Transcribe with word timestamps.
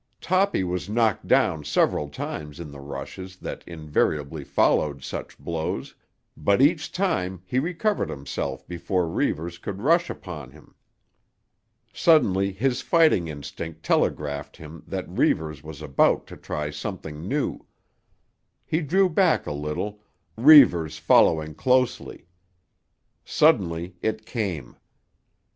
Toppy 0.19 0.63
was 0.63 0.89
knocked 0.89 1.27
down 1.27 1.63
several 1.63 2.09
times 2.09 2.59
in 2.59 2.71
the 2.71 2.79
rushes 2.79 3.35
that 3.35 3.63
invariably 3.67 4.43
followed 4.43 5.03
such 5.03 5.37
blows, 5.37 5.93
but 6.35 6.59
each 6.59 6.91
time 6.91 7.43
he 7.45 7.59
recovered 7.59 8.09
himself 8.09 8.67
before 8.67 9.07
Reivers 9.07 9.59
could 9.59 9.79
rush 9.83 10.09
upon 10.09 10.49
him. 10.49 10.73
Suddenly 11.93 12.51
his 12.51 12.81
fighting 12.81 13.27
instinct 13.27 13.83
telegraphed 13.83 14.57
him 14.57 14.81
that 14.87 15.05
Reivers 15.07 15.61
was 15.61 15.83
about 15.83 16.25
to 16.25 16.35
try 16.35 16.71
something 16.71 17.27
new. 17.27 17.59
He 18.65 18.81
drew 18.81 19.07
back 19.07 19.45
a 19.45 19.51
little, 19.51 19.99
Reivers 20.35 20.97
following 20.97 21.53
closely. 21.53 22.25
Suddenly 23.23 23.93
it 24.01 24.25
came. 24.25 24.77